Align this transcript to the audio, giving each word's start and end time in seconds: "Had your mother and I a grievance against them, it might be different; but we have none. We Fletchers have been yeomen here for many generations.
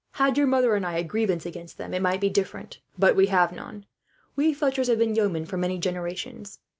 "Had 0.13 0.35
your 0.35 0.47
mother 0.47 0.73
and 0.73 0.83
I 0.83 0.97
a 0.97 1.03
grievance 1.03 1.45
against 1.45 1.77
them, 1.77 1.93
it 1.93 2.01
might 2.01 2.19
be 2.19 2.27
different; 2.27 2.79
but 2.97 3.15
we 3.15 3.27
have 3.27 3.51
none. 3.51 3.85
We 4.35 4.51
Fletchers 4.51 4.87
have 4.87 4.97
been 4.97 5.13
yeomen 5.13 5.43
here 5.43 5.49
for 5.49 5.57
many 5.57 5.77
generations. 5.77 6.57